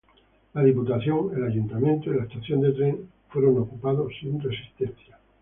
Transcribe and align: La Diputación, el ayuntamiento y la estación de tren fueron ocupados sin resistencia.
La 0.55 0.63
Diputación, 0.63 1.29
el 1.37 1.43
ayuntamiento 1.43 2.09
y 2.11 2.17
la 2.17 2.23
estación 2.23 2.59
de 2.61 2.71
tren 2.71 3.07
fueron 3.29 3.55
ocupados 3.59 4.11
sin 4.19 4.41
resistencia. 4.41 5.19